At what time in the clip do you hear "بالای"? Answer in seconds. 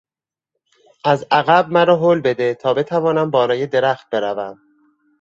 3.31-3.67